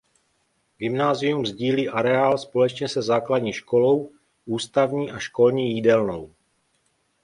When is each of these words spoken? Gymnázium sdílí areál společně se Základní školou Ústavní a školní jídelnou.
Gymnázium 0.79 1.45
sdílí 1.45 1.89
areál 1.89 2.37
společně 2.37 2.89
se 2.89 3.01
Základní 3.01 3.53
školou 3.53 4.11
Ústavní 4.45 5.11
a 5.11 5.19
školní 5.19 5.71
jídelnou. 5.75 6.33